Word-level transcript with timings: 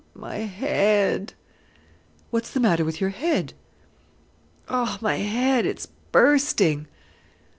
my 0.15 0.37
head!" 0.37 1.35
"What's 2.31 2.49
the 2.49 2.59
matter 2.59 2.83
with 2.83 2.99
your 2.99 3.11
head?" 3.11 3.53
"Oh, 4.67 4.97
my 4.99 5.17
head! 5.17 5.63
it's 5.63 5.85
bursting." 6.11 6.87